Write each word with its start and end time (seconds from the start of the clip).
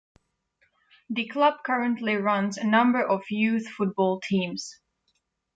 The 1.11 1.27
Club 1.27 1.63
currently 1.63 2.15
runs 2.15 2.57
a 2.57 2.63
number 2.65 3.07
of 3.07 3.21
youth 3.29 3.67
football 3.67 4.19
teams. 4.19 4.79